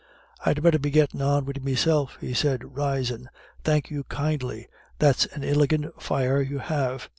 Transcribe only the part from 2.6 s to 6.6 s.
rising, "Thank you, kindly. That's an iligant fire you